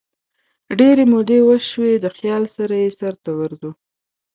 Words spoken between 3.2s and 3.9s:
ورځو